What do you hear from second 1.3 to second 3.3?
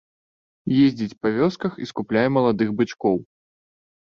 вёсках і скупляе маладых бычкоў.